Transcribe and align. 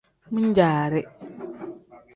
Min-jaari. 0.35 1.01